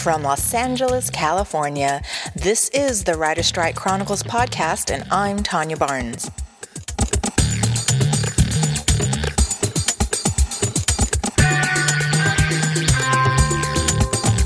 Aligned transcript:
from 0.00 0.22
Los 0.22 0.54
Angeles, 0.54 1.10
California. 1.10 2.00
This 2.34 2.70
is 2.70 3.04
the 3.04 3.18
Writer 3.18 3.42
Strike 3.42 3.76
Chronicles 3.76 4.22
podcast, 4.22 4.90
and 4.90 5.04
I'm 5.12 5.42
Tanya 5.42 5.76
Barnes. 5.76 6.30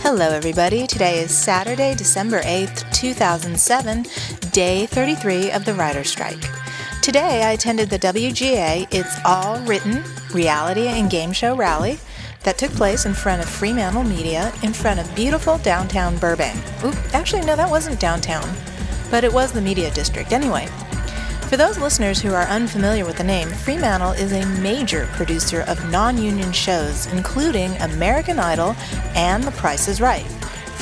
Hello, 0.03 0.29
everybody. 0.31 0.89
Today 0.89 1.21
is 1.21 1.31
Saturday, 1.31 1.95
December 1.95 2.41
8th, 2.41 2.93
2007, 2.93 4.07
day 4.51 4.87
33 4.87 5.53
of 5.53 5.65
the 5.65 5.75
Writer 5.75 6.03
Strike. 6.03 6.43
Today, 7.01 7.45
I 7.45 7.53
attended 7.53 7.91
the 7.91 7.99
WGA 8.01 8.89
It's 8.91 9.21
All 9.25 9.61
Written 9.61 10.03
reality 10.33 10.89
and 10.89 11.09
game 11.09 11.31
show 11.31 11.55
rally 11.55 12.01
that 12.45 12.59
took 12.59 12.71
place 12.73 13.07
in 13.07 13.15
front 13.15 13.43
of 13.43 13.49
Fremantle 13.49 14.05
Media 14.05 14.53
in 14.63 14.73
front 14.73 15.01
of 15.01 15.15
beautiful 15.15 15.59
downtown 15.59 16.17
Burbank. 16.19 16.57
Oop, 16.85 16.95
actually, 17.15 17.43
no, 17.43 17.57
that 17.57 17.69
wasn't 17.69 17.99
downtown, 17.99 18.49
but 19.11 19.25
it 19.25 19.33
was 19.33 19.51
the 19.53 19.61
media 19.61 19.91
district 19.91 20.33
anyway. 20.33 20.69
For 21.49 21.57
those 21.57 21.79
listeners 21.79 22.21
who 22.21 22.33
are 22.33 22.47
unfamiliar 22.47 23.05
with 23.05 23.17
the 23.17 23.25
name, 23.25 23.49
Fremantle 23.49 24.13
is 24.13 24.33
a 24.33 24.47
major 24.61 25.07
producer 25.13 25.63
of 25.63 25.91
non 25.91 26.19
union 26.19 26.53
shows, 26.53 27.07
including 27.13 27.77
American 27.81 28.39
Idol 28.39 28.75
and 29.15 29.43
The 29.45 29.51
Price 29.53 29.89
is 29.89 30.01
Right. 30.01 30.27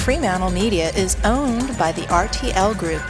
Fremantle 0.03 0.51
Media 0.51 0.91
is 0.91 1.17
owned 1.25 1.77
by 1.79 1.92
the 1.92 2.03
RTL 2.03 2.77
Group, 2.79 3.03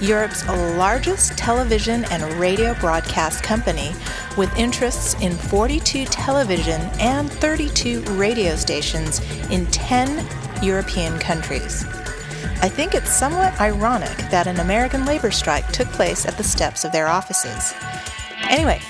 Europe's 0.00 0.46
largest 0.48 1.36
television 1.36 2.04
and 2.06 2.22
radio 2.34 2.74
broadcast 2.74 3.42
company, 3.42 3.92
with 4.36 4.56
interests 4.56 5.14
in 5.20 5.32
42 5.32 6.04
television 6.06 6.80
and 7.00 7.30
32 7.30 8.02
radio 8.12 8.54
stations 8.54 9.20
in 9.50 9.66
10 9.66 10.26
European 10.62 11.18
countries. 11.18 11.84
I 12.60 12.68
think 12.68 12.94
it's 12.94 13.10
somewhat 13.10 13.60
ironic 13.60 14.16
that 14.30 14.46
an 14.46 14.60
American 14.60 15.04
labor 15.04 15.30
strike 15.30 15.70
took 15.72 15.88
place 15.88 16.26
at 16.26 16.36
the 16.36 16.44
steps 16.44 16.84
of 16.84 16.92
their 16.92 17.08
offices. 17.08 17.74
Anyway, 18.48 18.80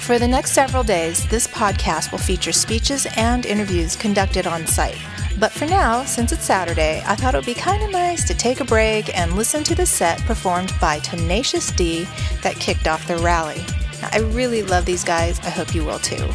for 0.00 0.18
the 0.18 0.28
next 0.28 0.52
several 0.52 0.82
days, 0.82 1.26
this 1.28 1.46
podcast 1.46 2.12
will 2.12 2.18
feature 2.18 2.52
speeches 2.52 3.06
and 3.16 3.46
interviews 3.46 3.96
conducted 3.96 4.46
on 4.46 4.66
site. 4.66 4.98
But 5.40 5.52
for 5.52 5.64
now, 5.64 6.04
since 6.04 6.32
it's 6.32 6.44
Saturday, 6.44 7.02
I 7.06 7.16
thought 7.16 7.34
it 7.34 7.38
would 7.38 7.46
be 7.46 7.54
kind 7.54 7.82
of 7.82 7.90
nice 7.90 8.28
to 8.28 8.34
take 8.34 8.60
a 8.60 8.64
break 8.64 9.16
and 9.16 9.32
listen 9.32 9.64
to 9.64 9.74
the 9.74 9.86
set 9.86 10.20
performed 10.26 10.70
by 10.82 10.98
Tenacious 10.98 11.72
D 11.72 12.06
that 12.42 12.56
kicked 12.56 12.86
off 12.86 13.08
the 13.08 13.16
rally. 13.16 13.64
I 14.12 14.18
really 14.18 14.62
love 14.62 14.84
these 14.84 15.02
guys. 15.02 15.40
I 15.40 15.48
hope 15.48 15.74
you 15.74 15.82
will 15.82 15.98
too. 15.98 16.28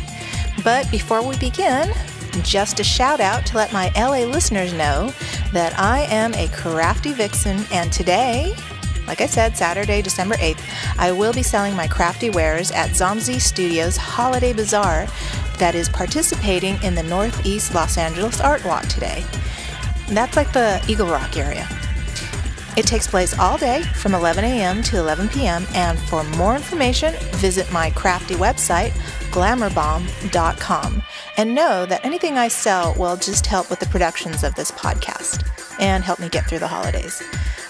But 0.64 0.90
before 0.90 1.22
we 1.22 1.38
begin, 1.38 1.94
just 2.42 2.80
a 2.80 2.84
shout 2.84 3.20
out 3.20 3.46
to 3.46 3.56
let 3.56 3.72
my 3.72 3.92
LA 3.96 4.26
listeners 4.26 4.74
know 4.74 5.14
that 5.54 5.78
I 5.80 6.02
am 6.10 6.34
a 6.34 6.48
crafty 6.48 7.14
vixen, 7.14 7.64
and 7.72 7.94
today, 7.94 8.56
like 9.08 9.22
I 9.22 9.26
said, 9.28 9.56
Saturday, 9.56 10.02
December 10.02 10.36
8th, 10.36 10.62
I 10.98 11.12
will 11.12 11.34
be 11.34 11.44
selling 11.44 11.76
my 11.76 11.88
crafty 11.88 12.30
wares 12.30 12.72
at 12.72 12.92
Zomzi 12.92 13.40
Studios 13.40 13.98
Holiday 13.98 14.54
Bazaar 14.54 15.08
that 15.58 15.76
is 15.76 15.90
participating 15.90 16.82
in 16.84 16.96
the 16.96 17.04
Northeast 17.04 17.74
Los 17.74 17.98
Angeles 17.98 18.42
Art 18.42 18.64
Walk 18.66 18.88
today. 18.88 19.24
That's 20.10 20.36
like 20.36 20.52
the 20.54 20.84
Eagle 20.88 21.08
Rock 21.08 21.38
area. 21.38 21.68
It 22.78 22.86
takes 22.86 23.08
place 23.08 23.38
all 23.40 23.58
day 23.58 23.84
from 23.84 24.14
11 24.14 24.44
a.m. 24.44 24.84
to 24.84 24.98
11 24.98 25.30
p.m. 25.30 25.66
And 25.74 25.98
for 25.98 26.26
more 26.36 26.56
information, 26.56 27.14
visit 27.36 27.72
my 27.72 27.90
crafty 27.92 28.36
website, 28.36 28.90
glamourbomb.com. 29.32 31.02
And 31.38 31.56
know 31.56 31.86
that 31.86 32.04
anything 32.04 32.38
I 32.38 32.50
sell 32.50 32.94
will 32.96 33.16
just 33.16 33.46
help 33.46 33.70
with 33.70 33.80
the 33.80 33.86
productions 33.86 34.44
of 34.44 34.56
this 34.56 34.72
podcast 34.72 35.50
and 35.80 36.04
help 36.04 36.20
me 36.20 36.28
get 36.28 36.50
through 36.50 36.60
the 36.60 36.68
holidays. 36.68 37.24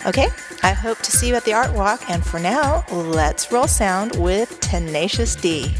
Okay, 0.07 0.27
I 0.65 0.73
hope 0.73 0.97
to 0.97 1.11
see 1.11 1.27
you 1.27 1.35
at 1.35 1.45
the 1.45 1.53
art 1.53 1.71
walk. 1.73 2.09
And 2.09 2.25
for 2.25 2.39
now, 2.39 2.83
let's 2.91 3.51
roll 3.51 3.67
sound 3.67 4.15
with 4.15 4.59
Tenacious 4.61 5.35
D. 5.35 5.75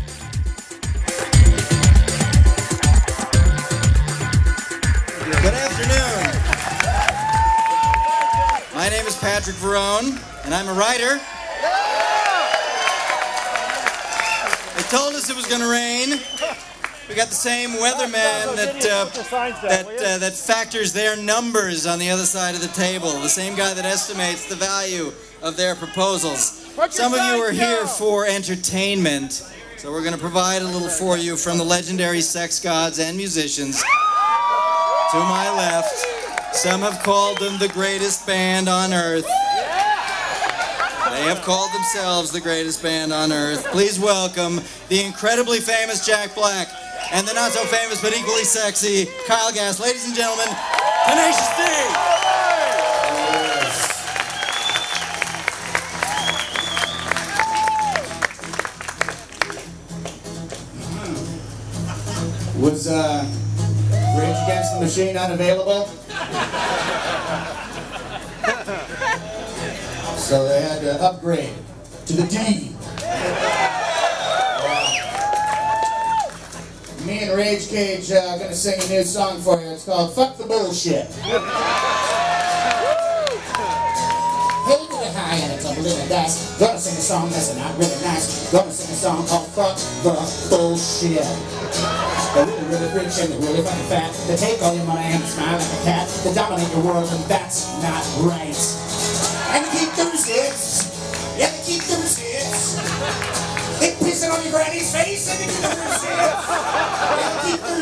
Good 5.42 5.56
afternoon. 5.56 6.22
My 8.76 8.88
name 8.90 9.08
is 9.08 9.18
Patrick 9.18 9.56
Verrone, 9.56 10.22
and 10.46 10.54
I'm 10.54 10.68
a 10.68 10.74
writer. 10.74 11.20
They 14.76 14.84
told 14.96 15.16
us 15.16 15.32
it 15.32 15.36
was 15.36 15.48
going 15.48 15.62
to 15.62 15.68
rain. 15.68 16.20
We 17.08 17.14
got 17.14 17.28
the 17.28 17.36
same 17.36 17.70
weatherman 17.72 18.56
that 18.56 18.84
uh, 18.84 19.06
that 19.68 19.86
uh, 19.86 20.18
that 20.18 20.34
factors 20.34 20.92
their 20.92 21.16
numbers 21.16 21.86
on 21.86 22.00
the 22.00 22.10
other 22.10 22.26
side 22.26 22.56
of 22.56 22.62
the 22.62 22.68
table. 22.70 23.12
The 23.22 23.30
same 23.30 23.56
guy 23.56 23.76
that 23.76 23.86
estimates 23.86 24.50
the 24.50 24.56
value 24.56 25.12
of 25.44 25.56
their 25.56 25.76
proposals. 25.76 26.66
Some 26.90 27.14
of 27.14 27.20
you 27.20 27.44
are 27.44 27.52
here 27.52 27.86
for 27.86 28.26
entertainment, 28.26 29.44
so 29.78 29.92
we're 29.92 30.02
going 30.02 30.16
to 30.16 30.20
provide 30.20 30.64
a 30.64 30.66
little 30.66 30.90
for 30.90 31.16
you 31.16 31.38
from 31.38 31.60
the 31.60 31.64
legendary 31.64 32.22
sex 32.22 32.60
gods 32.60 32.98
and 32.98 33.16
musicians. 33.16 33.82
To 33.82 35.20
my 35.20 35.54
left, 35.56 36.56
some 36.56 36.82
have 36.82 37.04
called 37.04 37.38
them 37.38 37.60
the 37.60 37.70
greatest 37.70 38.26
band 38.26 38.68
on 38.68 38.94
earth. 38.94 39.28
They 41.16 41.22
have 41.22 41.44
called 41.44 41.72
themselves 41.72 42.32
the 42.32 42.42
greatest 42.42 42.82
band 42.82 43.14
on 43.14 43.32
earth. 43.32 43.64
Please 43.68 44.00
welcome 44.00 44.60
the 44.90 45.04
incredibly 45.04 45.60
famous 45.60 46.06
Jack 46.06 46.34
Black 46.34 46.68
and 47.12 47.28
the 47.28 47.34
not 47.34 47.52
so 47.52 47.64
famous 47.66 48.02
but 48.02 48.16
equally 48.18 48.44
sexy 48.44 49.08
Kyle 49.28 49.52
Gass. 49.54 49.80
Ladies 49.80 50.06
and 50.06 50.16
gentlemen, 50.16 50.48
Tenacious 51.08 51.50
D. 51.58 51.62
Was 62.60 62.88
uh, 62.88 63.24
Rage 64.18 64.38
Against 64.44 64.74
the 64.74 64.80
Machine 64.82 65.16
unavailable? 65.18 65.86
so 70.18 70.48
they 70.48 70.62
had 70.62 70.82
to 70.82 71.02
upgrade 71.04 71.54
to 72.08 72.14
the 72.14 72.26
D. 72.28 72.75
Rage 77.46 77.70
Kage 77.70 78.10
uh, 78.12 78.34
are 78.34 78.40
gonna 78.40 78.56
sing 78.56 78.74
a 78.74 78.88
new 78.90 79.04
song 79.04 79.40
for 79.40 79.62
you. 79.62 79.70
It's 79.70 79.86
called 79.86 80.16
"Fuck 80.16 80.36
the 80.36 80.46
Bullshit." 80.46 81.06
Hey 81.14 81.38
to 84.82 84.98
the 84.98 85.14
high 85.14 85.38
and 85.46 85.54
it's 85.54 85.62
a 85.62 85.78
little 85.78 86.10
dice. 86.10 86.58
Gonna 86.58 86.80
sing 86.82 86.98
a 86.98 87.06
song 87.06 87.30
that's 87.30 87.54
not 87.54 87.78
really 87.78 88.02
nice. 88.02 88.50
Gonna 88.52 88.72
sing 88.74 88.90
a 88.90 88.98
song 88.98 89.28
called 89.30 89.46
"Fuck 89.54 89.78
the 90.02 90.18
Bullshit." 90.50 91.22
They're 92.34 92.50
really, 92.50 92.66
really 92.66 92.90
rich 92.98 93.14
and 93.22 93.30
they're 93.30 93.46
really 93.46 93.62
fucking 93.62 93.90
fat. 93.94 94.10
They 94.26 94.38
take 94.42 94.58
all 94.64 94.74
your 94.74 94.86
money 94.90 95.06
and 95.06 95.22
smile 95.22 95.62
like 95.62 95.70
a 95.70 95.84
cat. 95.86 96.10
They 96.26 96.34
dominate 96.34 96.74
your 96.74 96.82
world 96.82 97.06
and 97.14 97.24
that's 97.30 97.70
not 97.86 98.02
right. 98.26 98.58
And 99.54 99.62
they 99.62 99.86
keep 99.86 99.94
the 99.94 100.10
receipts. 100.10 100.90
Yeah, 101.38 101.54
they 101.54 101.62
keep 101.62 101.86
the 101.86 102.02
receipts. 102.02 102.82
They 103.78 103.94
pissing 104.02 104.34
on 104.34 104.42
your 104.42 104.50
granny's 104.50 104.90
face 104.90 105.30
and 105.30 105.38
they 105.38 105.54
keep 105.54 105.62
the 105.62 105.78
receipts. 105.94 107.05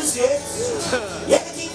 Yeah, 0.04 1.40
keep 1.56 1.72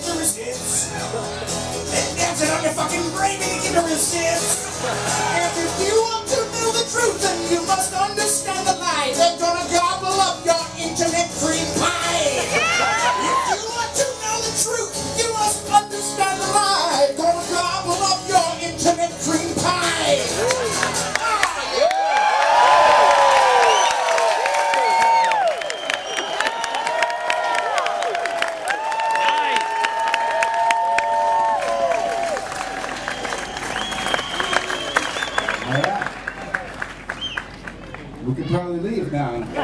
it 2.46 2.50
on 2.54 2.62
your 2.62 2.74
fucking 2.74 3.10
brain 3.18 3.42
and 3.42 3.74
the 3.74 3.82
receipts. 3.90 4.86
And 4.86 5.58
if 5.58 5.74
you 5.82 5.98
want 5.98 6.30
to 6.30 6.38
know 6.38 6.70
the 6.78 6.86
truth, 6.94 7.18
then 7.26 7.52
you 7.52 7.66
must 7.66 7.92
understand 7.92 8.68
the 8.68 8.78
lie. 8.78 9.39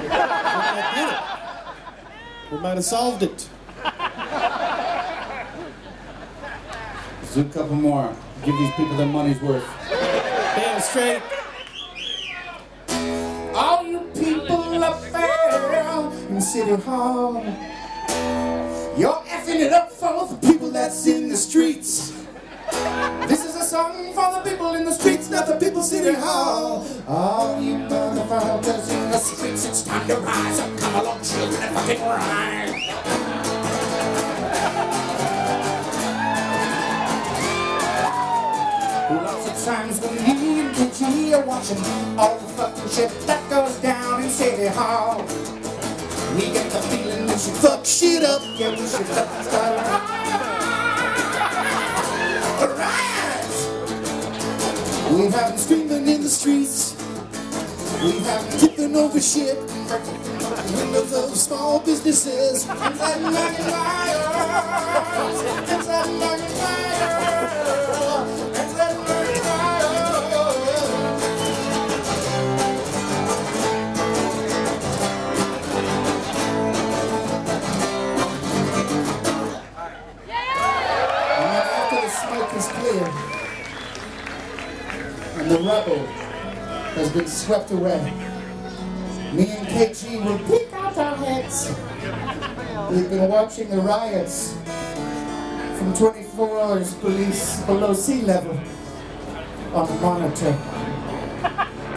We 2.52 2.57
might 2.60 2.75
have 2.75 2.86
solved 2.86 3.24
it. 3.24 3.50
Let's 7.22 7.34
do 7.34 7.42
a 7.42 7.44
couple 7.46 7.75
more. 7.75 8.16
Give 8.44 8.56
these 8.56 8.72
people 8.75 8.96
their 8.98 9.07
money's 9.07 9.42
worth. 9.42 9.68
Damn 9.90 10.80
straight. 10.80 11.24
All 13.56 13.86
you 13.86 14.00
people 14.13 14.84
up 14.84 15.02
there 15.12 16.12
in 16.30 16.40
City 16.40 16.75
Hall, 16.84 17.44
you're 18.96 19.24
effing 19.28 19.60
it 19.62 19.74
up 19.74 19.92
for 19.92 20.28
the 20.28 20.36
people 20.48 20.69
that's 20.69 21.07
in 21.07 21.30
the 21.30 21.38
streets. 21.38 22.13
This 23.28 23.44
is 23.44 23.56
a 23.56 23.63
song 23.63 24.13
for 24.13 24.31
the 24.34 24.50
people 24.50 24.75
in 24.75 24.86
the 24.86 24.94
streets, 24.94 25.30
not 25.30 25.48
the 25.48 25.56
people 25.56 25.81
city 25.81 26.13
hall. 26.13 26.86
All 27.07 27.60
you 27.62 27.88
motherfuckers 28.25 28.92
in 28.92 29.12
the 29.12 29.18
streets, 29.18 29.66
it's 29.66 29.83
time 29.83 30.07
to 30.07 30.16
rise 30.18 30.60
up. 30.60 30.77
Come 30.77 30.95
along, 30.95 31.24
children, 31.24 31.62
and 31.62 31.75
fucking 31.75 32.01
rise. 32.01 32.81
Lots 39.12 39.48
of 39.48 39.66
times 39.66 40.00
when 40.01 40.16
me 40.16 40.60
and 40.62 40.75
KG 40.75 41.33
are 41.38 41.45
watching 41.45 41.77
all 42.18 42.38
the 42.39 42.48
fucking 42.54 42.89
shit 42.89 43.12
that 43.27 43.50
goes 43.50 43.75
down 43.77 44.24
in 44.24 44.30
City 44.30 44.68
Hall, 44.68 45.21
we 46.36 46.51
get 46.51 46.71
the 46.71 46.81
feeling 46.89 47.24
we 47.28 47.38
should 47.38 47.54
fuck 47.54 47.86
shit 47.86 48.24
up. 48.24 48.42
Yeah, 48.57 48.71
we 48.71 48.78
should 48.78 49.06
fucking 49.06 49.44
start 49.44 49.78
riot. 49.88 50.16
We 55.12 55.31
have 55.31 55.50
them 55.50 55.57
we 58.06 58.19
have 58.19 58.60
taken 58.62 58.96
over 58.96 59.19
shit, 59.19 59.57
windows 59.57 61.12
of 61.12 61.36
small 61.36 61.80
businesses. 61.80 62.69
Inside 62.69 63.22
my 63.24 63.31
wires, 63.72 65.42
inside 65.72 66.12
my 66.19 66.38
wires. 66.38 68.05
Been 87.16 87.28
swept 87.28 87.72
away, 87.72 88.04
me 89.32 89.48
and 89.48 89.68
KG 89.70 90.22
will 90.26 90.38
peek 90.50 90.74
out 90.74 90.98
our 90.98 91.16
heads. 91.16 91.70
We've 92.92 93.10
been 93.10 93.30
watching 93.30 93.70
the 93.70 93.78
riots 93.78 94.58
from 95.78 95.94
24 95.94 96.60
hours 96.60 96.94
police 96.96 97.62
below 97.62 97.94
sea 97.94 98.22
level 98.24 98.60
on 99.74 99.88
the 99.88 100.02
monitor. 100.02 100.58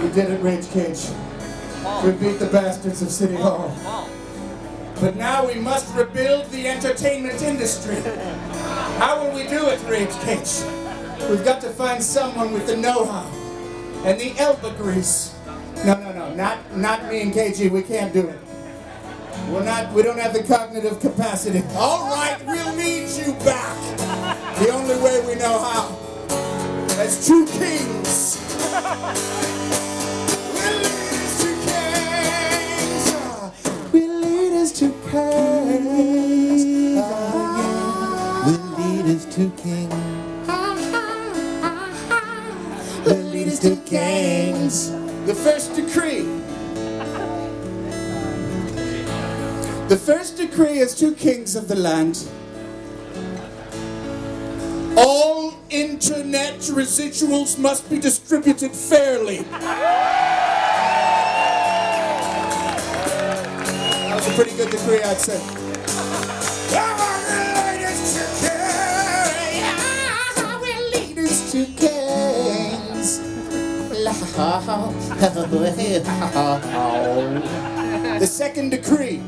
We 0.01 0.09
did 0.11 0.31
it, 0.31 0.41
Rage 0.41 0.71
Kage. 0.71 1.09
We 2.05 2.13
beat 2.13 2.39
the 2.39 2.49
bastards 2.53 3.03
of 3.03 3.11
City 3.11 3.35
Hall. 3.35 3.75
But 5.01 5.17
now 5.17 5.49
we 5.49 5.57
must 5.57 5.93
rebuild 5.97 6.49
the 6.53 6.69
entertainment 6.69 7.43
industry. 7.43 7.97
How 9.01 9.21
will 9.21 9.35
we 9.35 9.49
do 9.49 9.67
it, 9.67 9.83
Rage 9.89 10.15
Kage? 10.21 10.63
We've 11.29 11.45
got 11.45 11.61
to 11.63 11.71
find 11.71 12.01
someone 12.01 12.53
with 12.53 12.69
the 12.69 12.77
know-how 12.77 13.38
and 14.05 14.21
the 14.21 14.35
elbow 14.39 14.73
grease. 14.77 15.35
No, 15.85 15.95
no, 16.01 16.13
no, 16.13 16.35
not 16.35 16.77
not 16.77 17.09
me 17.09 17.23
and 17.23 17.33
KG. 17.33 17.71
We 17.71 17.83
can't 17.83 18.13
do 18.13 18.29
it. 18.29 18.39
We're 19.51 19.65
not. 19.65 19.93
We 19.93 20.03
don't 20.03 20.19
have 20.19 20.33
the 20.33 20.43
cognitive 20.43 21.01
capacity. 21.01 21.63
All 21.77 22.09
right, 22.11 22.39
we'll 22.47 22.75
need 22.77 23.09
you 23.11 23.33
back. 23.45 23.77
The 24.59 24.71
only 24.71 24.97
way 24.97 25.25
we 25.27 25.35
know 25.37 25.59
how. 25.59 25.97
As 27.01 27.27
two 27.27 27.47
kings. 27.47 28.37
We'll 28.73 29.81
lead 30.83 30.93
as 31.15 31.41
two 31.41 31.67
kings. 31.67 33.13
We'll 33.93 34.21
lead 34.21 34.53
as 34.53 34.73
two 34.73 34.93
kings. 35.11 36.65
We'll 38.47 38.79
lead 38.79 39.17
us 39.17 39.25
to 39.37 39.51
King. 39.51 39.91
The 45.27 45.35
first 45.35 45.75
decree. 45.75 46.25
The 49.89 49.97
first 49.97 50.37
decree 50.37 50.79
is 50.79 50.95
two 50.95 51.15
kings 51.15 51.57
of 51.57 51.67
the 51.67 51.75
land. 51.75 52.29
All 54.99 55.55
internet 55.71 56.59
residuals 56.59 57.59
must 57.59 57.89
be 57.89 57.99
distributed 57.99 58.73
fairly. 58.73 59.39
That 64.09 64.15
was 64.15 64.29
a 64.29 64.33
pretty 64.33 64.57
good 64.57 64.71
decree, 64.71 65.03
I'd 65.03 65.19
say. 65.19 65.41
The 78.21 78.27
second 78.27 78.71
decree. 78.71 79.21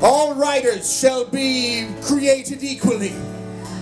All 0.00 0.34
writers 0.34 0.98
shall 0.98 1.26
be 1.26 1.86
created 2.00 2.62
equally, 2.62 3.12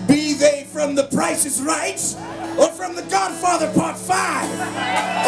be 0.09 0.35
they 0.35 0.67
from 0.73 0.97
The 0.97 1.05
Price 1.05 1.47
is 1.47 1.63
Right 1.63 2.01
or 2.59 2.71
from 2.71 2.97
The 2.97 3.03
Godfather 3.03 3.73
Part 3.73 3.97
5. 3.97 4.51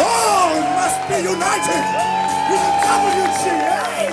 All 0.03 0.59
must 0.75 1.07
be 1.07 1.15
united 1.15 1.83
with 2.51 2.59
the 2.67 2.71
WGA. 2.91 4.11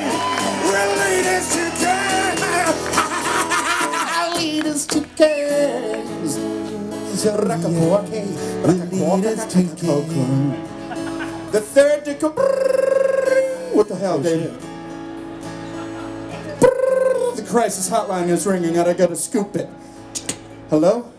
We're 0.70 0.90
leaders 1.02 1.48
to 1.56 1.64
kings. 1.82 2.40
leaders 4.38 4.86
to 4.86 5.00
kings. 5.16 5.64
Leaders 9.04 9.44
to 9.46 9.62
King. 9.76 10.52
The 11.52 11.60
third 11.60 12.04
decree. 12.04 12.30
What 13.74 13.88
the 13.88 13.96
hell, 13.96 14.18
David? 14.18 14.58
The 16.60 17.44
crisis 17.46 17.90
hotline 17.90 18.28
is 18.28 18.46
ringing 18.46 18.78
and 18.78 18.88
I 18.88 18.94
gotta 18.94 19.14
scoop 19.14 19.56
it. 19.56 19.68
Hello? 20.70 21.12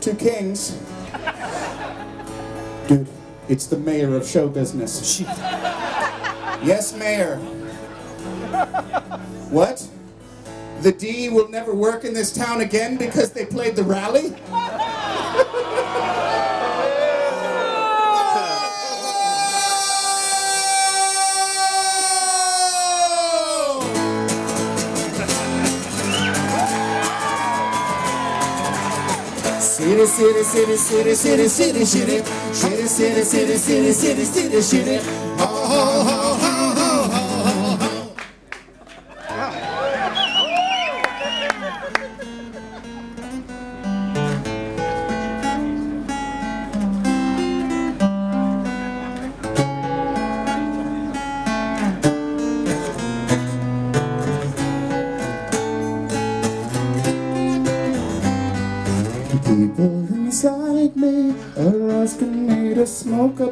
Two 0.00 0.14
kings. 0.14 0.78
Dude, 2.86 3.08
it's 3.48 3.66
the 3.66 3.78
mayor 3.78 4.14
of 4.14 4.26
show 4.26 4.46
business. 4.46 5.20
Yes, 6.62 6.94
mayor. 6.94 7.36
What? 9.48 9.88
The 10.82 10.92
D 10.92 11.30
will 11.30 11.48
never 11.48 11.74
work 11.74 12.04
in 12.04 12.12
this 12.12 12.30
town 12.30 12.60
again 12.60 12.98
because 12.98 13.32
they 13.32 13.46
played 13.46 13.74
the 13.74 13.84
rally? 13.84 14.34
City, 30.14 30.44
city, 30.44 30.76
city, 30.76 31.14
city, 31.16 31.48
city, 31.48 31.84
city, 31.84 32.24
city, 32.52 32.86
city, 32.86 33.24
city, 33.24 33.56
city, 33.56 33.92
city, 33.92 34.24
city, 34.24 34.60
city, 34.62 35.23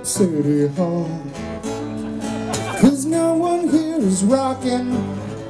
up 0.02 0.06
City 0.06 0.66
Hall. 0.74 1.08
Cause 2.80 3.06
no 3.06 3.34
one 3.34 3.68
here 3.68 3.98
is 4.00 4.24
rocking. 4.24 4.90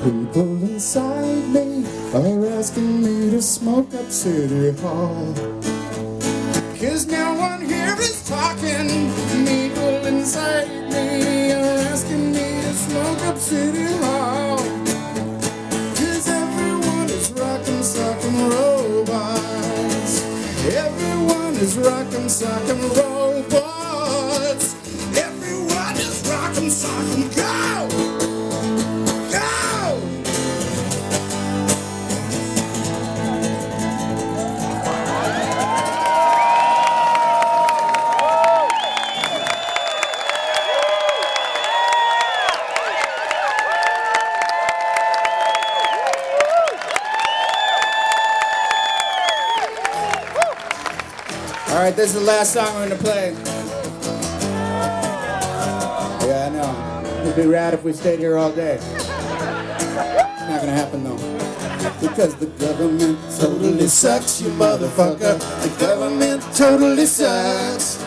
People 0.04 0.62
inside 0.68 1.48
me 1.54 1.86
are 2.12 2.46
asking 2.58 3.00
me 3.00 3.30
to 3.30 3.40
smoke 3.40 3.94
up 3.94 4.10
City 4.10 4.78
Hall. 4.82 5.32
Cause 6.78 7.06
no 7.06 7.32
one 7.32 7.62
here 7.64 7.96
is 7.98 8.28
talking. 8.28 8.88
People 9.46 10.06
inside 10.12 10.68
me 10.92 11.52
are 11.52 11.78
asking 11.92 12.32
me 12.32 12.48
to 12.64 12.74
smoke 12.74 13.22
up 13.30 13.38
City 13.38 13.86
Hall. 14.04 14.58
Cause 15.96 16.28
everyone 16.28 17.08
is 17.08 17.32
rockin' 17.32 17.82
suckin' 17.82 18.50
robots. 18.50 20.14
Everyone 20.84 21.54
is 21.56 21.78
rockin' 21.78 22.28
suckin' 22.28 22.82
robots. 22.90 23.11
Right, 51.92 51.96
this 51.96 52.14
is 52.14 52.20
the 52.20 52.26
last 52.26 52.52
song 52.54 52.74
we're 52.74 52.88
gonna 52.88 53.00
play. 53.02 53.34
Yeah, 56.26 56.46
I 56.46 56.50
know. 56.50 57.20
It'd 57.22 57.36
be 57.36 57.46
rad 57.46 57.74
if 57.74 57.84
we 57.84 57.92
stayed 57.92 58.18
here 58.18 58.38
all 58.38 58.50
day. 58.50 58.76
It's 58.76 59.08
not 59.08 60.60
gonna 60.60 60.72
happen 60.72 61.04
though. 61.04 61.18
Because 62.00 62.34
the 62.36 62.46
government 62.46 63.18
totally 63.38 63.88
sucks, 63.88 64.40
you 64.40 64.48
motherfucker. 64.50 65.38
The 65.62 65.86
government 65.86 66.42
totally 66.54 67.06
sucks. 67.06 68.02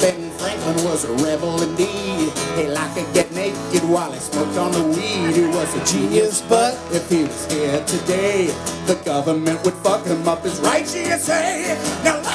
Ben 0.00 0.30
Franklin 0.32 0.84
was 0.84 1.04
a 1.04 1.12
rebel 1.24 1.62
indeed. 1.62 2.32
He 2.56 2.68
liked 2.68 2.96
to 2.96 3.02
get 3.12 3.32
naked 3.32 3.84
while 3.88 4.12
he 4.12 4.18
smoked 4.18 4.56
on 4.56 4.72
the 4.72 4.82
weed. 4.82 5.34
He 5.34 5.46
was 5.46 5.74
a 5.74 5.84
genius, 5.84 6.42
but 6.42 6.74
if 6.92 7.08
he 7.10 7.24
was 7.24 7.52
here 7.52 7.84
today, 7.84 8.46
the 8.86 8.94
government 9.04 9.62
would 9.64 9.74
fuck 9.74 10.06
him 10.06 10.26
up. 10.28 10.44
Is 10.44 10.60
right, 10.60 10.84
GSA. 10.84 12.04
Now 12.04 12.25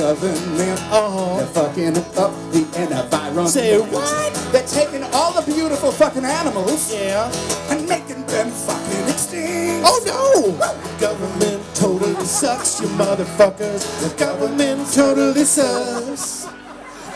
government. 0.00 0.80
Uh-huh. 0.88 1.36
They're 1.36 1.46
fucking 1.48 1.96
up 2.16 2.32
the 2.52 2.62
environment. 2.80 3.48
Say 3.50 3.78
what? 3.78 4.32
They're 4.50 4.66
taking 4.66 5.02
all 5.12 5.32
the 5.38 5.42
beautiful 5.52 5.92
fucking 5.92 6.24
animals 6.24 6.92
Yeah. 6.92 7.30
and 7.70 7.86
making 7.86 8.24
them 8.26 8.48
fucking 8.50 9.08
extinct. 9.12 9.84
Oh 9.86 10.00
no! 10.08 10.56
Government 10.98 11.60
totally 11.74 12.24
sucks, 12.24 12.80
you 12.80 12.88
motherfuckers. 12.96 13.82
The 14.00 14.10
government 14.16 14.90
totally 14.92 15.44
sucks. 15.44 16.48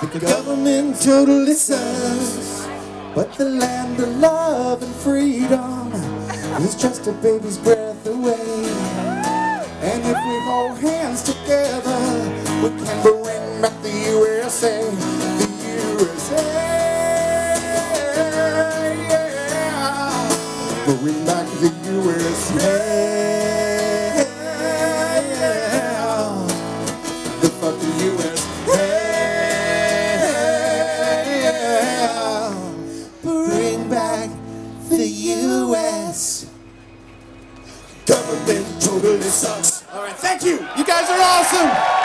The 0.03 0.19
government 0.21 1.01
totally 1.01 1.55
sucks. 1.55 2.69
But 3.15 3.33
the 3.35 3.47
land 3.47 3.99
of 4.01 4.09
love 4.19 4.83
and 4.83 4.95
freedom 4.97 5.93
is 6.61 6.75
just 6.75 7.07
a 7.07 7.13
baby's 7.13 7.57
breath 7.59 8.07
away. 8.07 8.69
And 9.85 10.01
if 10.03 10.19
we 10.29 10.37
hold 10.49 10.79
hands 10.79 11.23
together, 11.23 11.94
we 12.65 12.71
can 12.87 13.03
bring 13.03 13.61
back 13.61 13.83
the 13.83 13.91
USA. 13.91 14.91
The 14.91 15.49
USA. 15.77 16.43
Yeah. 19.09 19.35
Bring 20.87 21.27
back 21.27 21.47
the 21.61 21.71
USA. 21.93 22.65
The 27.41 27.49
fucking 27.61 27.97
USA. 28.01 28.55
Bring 33.23 33.89
back 33.91 34.31
the 34.89 35.07
US. 35.07 36.47
Government 38.07 38.67
totally 38.81 39.21
sucks. 39.21 39.85
All 39.93 40.03
right, 40.03 40.17
thank 40.17 40.43
you. 40.43 40.67
You 40.79 40.85
guys 40.85 41.11
are 41.11 41.21
awesome. 41.21 42.04